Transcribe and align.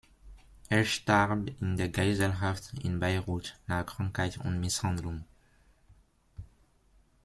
Er 0.69 0.83
starb 0.83 1.51
in 1.61 1.77
der 1.77 1.89
Geiselhaft 1.89 2.73
in 2.83 2.99
Beirut 2.99 3.55
nach 3.67 3.85
Krankheit 3.85 4.39
und 4.39 4.59
Misshandlung. 4.59 5.25